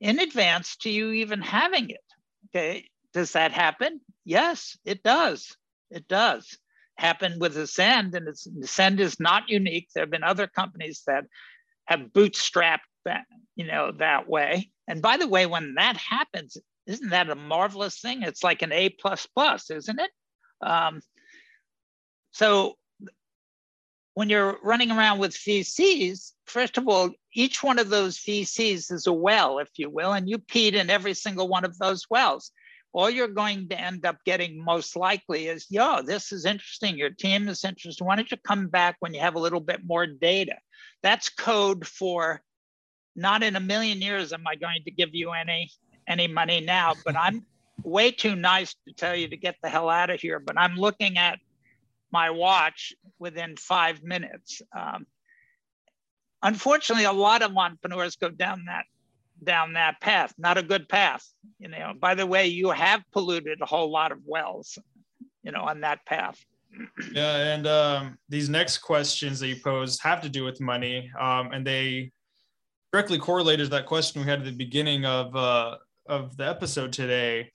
in 0.00 0.18
advance 0.18 0.76
to 0.78 0.90
you 0.90 1.12
even 1.12 1.40
having 1.40 1.88
it. 1.88 2.04
Okay. 2.50 2.88
Does 3.14 3.32
that 3.32 3.52
happen? 3.52 4.00
Yes, 4.24 4.76
it 4.84 5.02
does. 5.02 5.56
It 5.90 6.08
does 6.08 6.58
happen 6.96 7.38
with 7.38 7.56
Ascend, 7.56 8.14
and 8.14 8.28
Ascend 8.62 9.00
is 9.00 9.18
not 9.18 9.48
unique. 9.48 9.88
There 9.94 10.02
have 10.02 10.10
been 10.10 10.22
other 10.22 10.46
companies 10.46 11.02
that 11.06 11.24
have 11.86 12.12
bootstrapped 12.12 12.80
that, 13.04 13.24
you 13.56 13.66
know, 13.66 13.92
that 13.98 14.28
way. 14.28 14.70
And 14.86 15.02
by 15.02 15.16
the 15.16 15.26
way, 15.26 15.46
when 15.46 15.74
that 15.74 15.96
happens, 15.96 16.56
isn't 16.86 17.10
that 17.10 17.30
a 17.30 17.34
marvelous 17.34 18.00
thing? 18.00 18.22
It's 18.22 18.44
like 18.44 18.62
an 18.62 18.72
A 18.72 18.90
plus 18.90 19.26
plus, 19.26 19.70
isn't 19.70 20.00
it? 20.00 20.10
Um, 20.60 21.00
so 22.32 22.76
when 24.14 24.28
you're 24.28 24.58
running 24.62 24.90
around 24.90 25.18
with 25.18 25.32
VCs, 25.32 26.32
first 26.46 26.76
of 26.76 26.86
all, 26.86 27.10
each 27.34 27.62
one 27.62 27.78
of 27.78 27.88
those 27.88 28.18
VCs 28.18 28.92
is 28.92 29.06
a 29.06 29.12
well, 29.12 29.58
if 29.58 29.70
you 29.76 29.88
will, 29.88 30.12
and 30.12 30.28
you 30.28 30.38
peed 30.38 30.74
in 30.74 30.90
every 30.90 31.14
single 31.14 31.48
one 31.48 31.64
of 31.64 31.78
those 31.78 32.06
wells 32.10 32.52
all 32.92 33.08
you're 33.08 33.28
going 33.28 33.68
to 33.68 33.80
end 33.80 34.04
up 34.04 34.18
getting 34.24 34.62
most 34.62 34.96
likely 34.96 35.48
is, 35.48 35.66
yo, 35.70 36.02
this 36.02 36.30
is 36.30 36.44
interesting. 36.44 36.96
Your 36.96 37.10
team 37.10 37.48
is 37.48 37.64
interesting. 37.64 38.06
Why 38.06 38.16
don't 38.16 38.30
you 38.30 38.36
come 38.46 38.68
back 38.68 38.96
when 39.00 39.14
you 39.14 39.20
have 39.20 39.34
a 39.34 39.40
little 39.40 39.60
bit 39.60 39.80
more 39.84 40.06
data? 40.06 40.56
That's 41.02 41.30
code 41.30 41.86
for 41.86 42.42
not 43.16 43.42
in 43.42 43.56
a 43.56 43.60
million 43.60 44.02
years 44.02 44.32
am 44.32 44.46
I 44.46 44.56
going 44.56 44.84
to 44.84 44.90
give 44.90 45.14
you 45.14 45.32
any 45.32 45.70
any 46.06 46.26
money 46.26 46.60
now, 46.60 46.94
but 47.04 47.16
I'm 47.16 47.46
way 47.82 48.10
too 48.10 48.36
nice 48.36 48.74
to 48.86 48.94
tell 48.94 49.16
you 49.16 49.28
to 49.28 49.36
get 49.36 49.56
the 49.62 49.68
hell 49.70 49.88
out 49.88 50.10
of 50.10 50.20
here. 50.20 50.38
But 50.38 50.58
I'm 50.58 50.76
looking 50.76 51.16
at 51.16 51.38
my 52.10 52.30
watch 52.30 52.92
within 53.18 53.56
five 53.56 54.02
minutes. 54.02 54.60
Um, 54.76 55.06
unfortunately, 56.42 57.04
a 57.04 57.12
lot 57.12 57.40
of 57.40 57.56
entrepreneurs 57.56 58.16
go 58.16 58.28
down 58.28 58.64
that 58.66 58.84
down 59.44 59.74
that 59.74 60.00
path. 60.00 60.32
Not 60.38 60.58
a 60.58 60.62
good 60.62 60.88
path. 60.88 61.24
You 61.58 61.68
know, 61.68 61.92
by 61.98 62.14
the 62.14 62.26
way, 62.26 62.46
you 62.46 62.70
have 62.70 63.02
polluted 63.12 63.60
a 63.60 63.66
whole 63.66 63.90
lot 63.90 64.12
of 64.12 64.18
wells, 64.24 64.78
you 65.42 65.52
know, 65.52 65.62
on 65.62 65.80
that 65.80 66.04
path. 66.06 66.42
Yeah, 67.12 67.54
and 67.54 67.66
um, 67.66 68.18
these 68.30 68.48
next 68.48 68.78
questions 68.78 69.38
that 69.40 69.48
you 69.48 69.56
posed 69.56 70.00
have 70.02 70.22
to 70.22 70.30
do 70.30 70.42
with 70.42 70.58
money, 70.58 71.10
um, 71.20 71.52
and 71.52 71.66
they 71.66 72.10
directly 72.92 73.18
correlated 73.18 73.66
to 73.66 73.70
that 73.70 73.84
question 73.84 74.22
we 74.22 74.26
had 74.26 74.38
at 74.38 74.46
the 74.46 74.52
beginning 74.52 75.04
of 75.04 75.36
uh, 75.36 75.76
of 76.08 76.34
the 76.38 76.48
episode 76.48 76.90
today. 76.92 77.50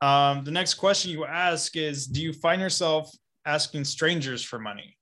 Um, 0.00 0.44
the 0.44 0.52
next 0.52 0.74
question 0.74 1.10
you 1.10 1.24
ask 1.24 1.76
is, 1.76 2.06
do 2.06 2.22
you 2.22 2.32
find 2.32 2.60
yourself 2.60 3.10
asking 3.44 3.84
strangers 3.84 4.44
for 4.44 4.60
money? 4.60 4.96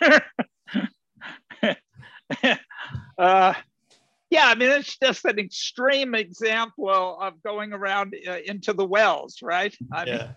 uh, 3.18 3.54
yeah, 4.32 4.46
I 4.46 4.54
mean, 4.54 4.70
it's 4.70 4.96
just 4.96 5.26
an 5.26 5.38
extreme 5.38 6.14
example 6.14 7.18
of 7.20 7.42
going 7.42 7.74
around 7.74 8.14
uh, 8.26 8.38
into 8.46 8.72
the 8.72 8.84
wells, 8.84 9.40
right? 9.42 9.76
I 9.92 10.06
yeah. 10.06 10.32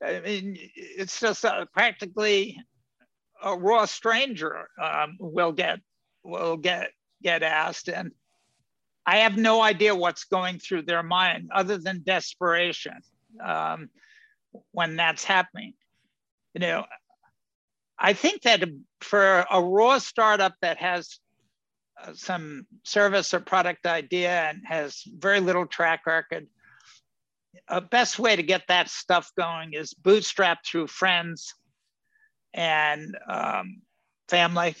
Mean, 0.00 0.16
I 0.16 0.20
mean, 0.20 0.58
it's 0.76 1.18
just 1.18 1.44
uh, 1.44 1.64
practically 1.72 2.56
a 3.42 3.56
raw 3.56 3.86
stranger 3.86 4.68
um, 4.80 5.16
will 5.18 5.50
get 5.50 5.80
will 6.22 6.56
get 6.56 6.90
get 7.20 7.42
asked, 7.42 7.88
and 7.88 8.12
I 9.04 9.16
have 9.18 9.36
no 9.36 9.60
idea 9.60 9.92
what's 9.92 10.22
going 10.22 10.60
through 10.60 10.82
their 10.82 11.02
mind 11.02 11.50
other 11.52 11.78
than 11.78 12.04
desperation 12.04 13.00
um, 13.44 13.90
when 14.70 14.94
that's 14.94 15.24
happening. 15.24 15.74
You 16.54 16.60
know, 16.60 16.84
I 17.98 18.12
think 18.12 18.42
that 18.42 18.62
for 19.00 19.44
a 19.50 19.60
raw 19.60 19.98
startup 19.98 20.54
that 20.60 20.78
has 20.78 21.18
some 22.14 22.66
service 22.84 23.34
or 23.34 23.40
product 23.40 23.86
idea 23.86 24.48
and 24.48 24.62
has 24.64 25.02
very 25.06 25.40
little 25.40 25.66
track 25.66 26.06
record, 26.06 26.46
a 27.68 27.80
best 27.80 28.18
way 28.18 28.34
to 28.36 28.42
get 28.42 28.62
that 28.68 28.88
stuff 28.88 29.30
going 29.36 29.72
is 29.74 29.94
bootstrap 29.94 30.64
through 30.64 30.86
friends 30.86 31.54
and 32.54 33.16
um, 33.28 33.82
family, 34.28 34.74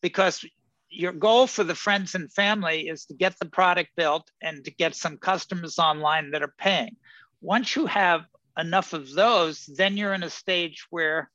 because 0.00 0.44
your 0.88 1.12
goal 1.12 1.46
for 1.46 1.62
the 1.62 1.74
friends 1.74 2.14
and 2.14 2.32
family 2.32 2.88
is 2.88 3.04
to 3.06 3.14
get 3.14 3.38
the 3.38 3.46
product 3.46 3.90
built 3.96 4.30
and 4.42 4.64
to 4.64 4.70
get 4.70 4.94
some 4.94 5.16
customers 5.16 5.78
online 5.78 6.32
that 6.32 6.42
are 6.42 6.54
paying. 6.58 6.96
Once 7.40 7.76
you 7.76 7.86
have 7.86 8.22
enough 8.58 8.92
of 8.92 9.12
those, 9.12 9.66
then 9.76 9.96
you're 9.96 10.14
in 10.14 10.24
a 10.24 10.30
stage 10.30 10.86
where 10.90 11.30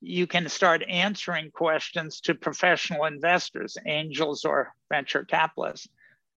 you 0.00 0.26
can 0.26 0.48
start 0.48 0.82
answering 0.88 1.50
questions 1.50 2.20
to 2.22 2.34
professional 2.34 3.04
investors, 3.04 3.76
angels 3.86 4.44
or 4.44 4.74
venture 4.90 5.24
capitalists. 5.24 5.88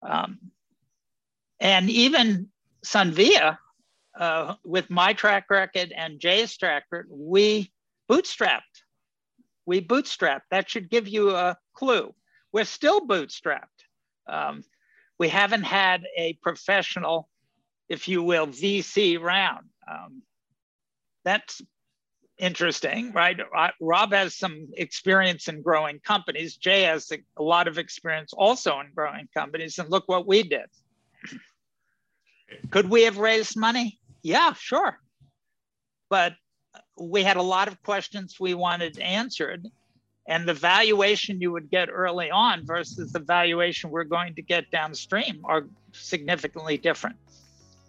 Um, 0.01 0.39
and 1.59 1.89
even 1.89 2.49
Sunvia, 2.85 3.57
uh, 4.17 4.55
with 4.63 4.89
my 4.89 5.13
track 5.13 5.45
record 5.49 5.91
and 5.95 6.19
Jay's 6.19 6.57
track 6.57 6.85
record, 6.91 7.07
we 7.11 7.71
bootstrapped. 8.09 8.61
We 9.65 9.81
bootstrapped. 9.81 10.41
That 10.51 10.69
should 10.69 10.89
give 10.89 11.07
you 11.07 11.35
a 11.35 11.57
clue. 11.73 12.13
We're 12.51 12.65
still 12.65 13.01
bootstrapped. 13.01 13.67
Um, 14.27 14.63
we 15.19 15.27
haven't 15.27 15.63
had 15.63 16.03
a 16.17 16.33
professional, 16.41 17.29
if 17.89 18.07
you 18.07 18.23
will, 18.23 18.47
VC 18.47 19.21
round. 19.21 19.67
Um, 19.89 20.21
that's 21.25 21.61
interesting, 22.39 23.11
right? 23.11 23.37
Rob 23.79 24.13
has 24.13 24.35
some 24.35 24.67
experience 24.77 25.47
in 25.47 25.61
growing 25.61 25.99
companies. 25.99 26.55
Jay 26.55 26.83
has 26.83 27.11
a 27.37 27.43
lot 27.43 27.67
of 27.67 27.77
experience 27.77 28.33
also 28.33 28.79
in 28.79 28.87
growing 28.95 29.27
companies. 29.33 29.77
And 29.77 29.89
look 29.89 30.07
what 30.07 30.25
we 30.25 30.43
did. 30.43 30.65
Could 32.71 32.89
we 32.89 33.03
have 33.03 33.17
raised 33.17 33.57
money? 33.57 33.99
Yeah, 34.23 34.53
sure. 34.53 34.97
But 36.09 36.33
we 36.99 37.23
had 37.23 37.37
a 37.37 37.41
lot 37.41 37.67
of 37.67 37.81
questions 37.83 38.37
we 38.39 38.53
wanted 38.53 38.99
answered. 38.99 39.67
And 40.27 40.47
the 40.47 40.53
valuation 40.53 41.41
you 41.41 41.51
would 41.51 41.69
get 41.69 41.89
early 41.91 42.29
on 42.29 42.65
versus 42.65 43.11
the 43.11 43.19
valuation 43.19 43.89
we're 43.89 44.03
going 44.03 44.35
to 44.35 44.41
get 44.41 44.69
downstream 44.71 45.41
are 45.43 45.65
significantly 45.91 46.77
different. 46.77 47.15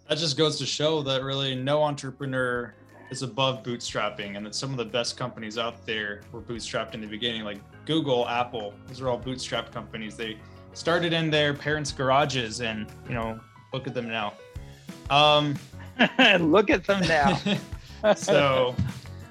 That 0.09 0.17
just 0.17 0.37
goes 0.37 0.57
to 0.57 0.65
show 0.65 1.03
that 1.03 1.23
really 1.23 1.55
no 1.55 1.83
entrepreneur 1.83 2.73
is 3.11 3.21
above 3.21 3.61
bootstrapping 3.61 4.37
and 4.37 4.45
that 4.45 4.55
some 4.55 4.71
of 4.71 4.77
the 4.77 4.85
best 4.85 5.17
companies 5.17 5.57
out 5.57 5.85
there 5.85 6.21
were 6.31 6.41
bootstrapped 6.41 6.93
in 6.93 7.01
the 7.01 7.07
beginning 7.07 7.43
like 7.43 7.59
google 7.85 8.27
apple. 8.27 8.73
Those 8.87 9.01
are 9.01 9.09
all 9.09 9.17
bootstrap 9.17 9.71
companies. 9.71 10.15
They 10.15 10.37
started 10.73 11.13
in 11.13 11.29
their 11.29 11.53
parents 11.53 11.91
garages 11.91 12.61
and 12.61 12.87
you 13.07 13.13
know 13.13 13.39
look 13.73 13.85
at 13.85 13.93
them 13.93 14.07
now. 14.07 14.33
Um, 15.09 15.55
Look 16.39 16.69
at 16.69 16.85
them 16.85 17.01
now. 17.07 17.39
so, 18.15 18.75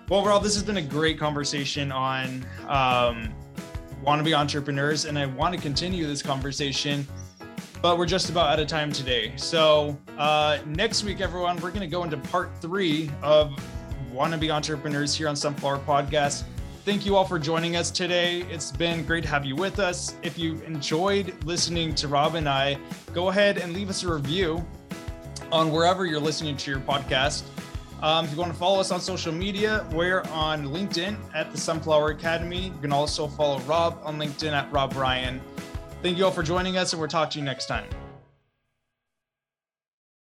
well, 0.08 0.20
overall, 0.20 0.40
this 0.40 0.54
has 0.54 0.62
been 0.62 0.76
a 0.76 0.82
great 0.82 1.18
conversation 1.18 1.90
on 1.90 2.44
um, 2.68 3.32
wannabe 4.04 4.36
entrepreneurs, 4.36 5.04
and 5.04 5.18
I 5.18 5.26
want 5.26 5.54
to 5.54 5.60
continue 5.60 6.06
this 6.06 6.22
conversation, 6.22 7.06
but 7.82 7.98
we're 7.98 8.06
just 8.06 8.30
about 8.30 8.48
out 8.48 8.60
of 8.60 8.66
time 8.66 8.92
today. 8.92 9.32
So, 9.36 9.98
uh, 10.18 10.58
next 10.66 11.04
week, 11.04 11.20
everyone, 11.20 11.56
we're 11.56 11.70
going 11.70 11.80
to 11.80 11.86
go 11.86 12.04
into 12.04 12.16
part 12.16 12.50
three 12.60 13.10
of 13.22 13.52
wannabe 14.12 14.50
entrepreneurs 14.50 15.14
here 15.14 15.28
on 15.28 15.36
Sunflower 15.36 15.78
Podcast. 15.80 16.44
Thank 16.84 17.06
you 17.06 17.16
all 17.16 17.24
for 17.24 17.38
joining 17.38 17.76
us 17.76 17.90
today. 17.90 18.40
It's 18.50 18.72
been 18.72 19.04
great 19.04 19.22
to 19.24 19.28
have 19.30 19.44
you 19.44 19.54
with 19.54 19.78
us. 19.78 20.14
If 20.22 20.38
you 20.38 20.60
enjoyed 20.62 21.34
listening 21.44 21.94
to 21.96 22.08
Rob 22.08 22.34
and 22.34 22.48
I, 22.48 22.78
go 23.12 23.28
ahead 23.28 23.58
and 23.58 23.72
leave 23.72 23.90
us 23.90 24.02
a 24.02 24.12
review 24.12 24.64
on 25.52 25.70
wherever 25.70 26.06
you're 26.06 26.20
listening 26.20 26.56
to 26.56 26.70
your 26.70 26.80
podcast. 26.80 27.44
Um, 28.02 28.24
if 28.24 28.32
you 28.32 28.38
want 28.38 28.52
to 28.52 28.58
follow 28.58 28.80
us 28.80 28.90
on 28.90 29.00
social 29.00 29.32
media, 29.32 29.86
we're 29.92 30.22
on 30.32 30.66
LinkedIn 30.66 31.16
at 31.34 31.52
the 31.52 31.58
Sunflower 31.58 32.10
Academy. 32.10 32.66
You 32.66 32.80
can 32.80 32.92
also 32.92 33.26
follow 33.26 33.58
Rob 33.60 34.00
on 34.02 34.18
LinkedIn 34.18 34.52
at 34.52 34.72
Rob 34.72 34.94
Ryan. 34.96 35.40
Thank 36.02 36.16
you 36.16 36.24
all 36.24 36.30
for 36.30 36.42
joining 36.42 36.78
us, 36.78 36.92
and 36.92 37.00
we'll 37.00 37.08
talk 37.08 37.30
to 37.30 37.38
you 37.38 37.44
next 37.44 37.66
time. 37.66 37.86